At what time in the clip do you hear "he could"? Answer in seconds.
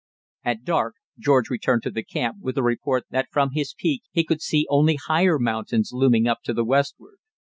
4.09-4.41